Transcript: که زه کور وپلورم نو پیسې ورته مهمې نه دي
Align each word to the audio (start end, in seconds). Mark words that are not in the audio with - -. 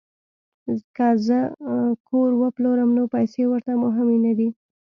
که 0.95 1.07
زه 1.25 1.39
کور 2.07 2.29
وپلورم 2.41 2.89
نو 2.97 3.03
پیسې 3.15 3.43
ورته 3.47 3.71
مهمې 3.83 4.17
نه 4.25 4.33
دي 4.39 4.49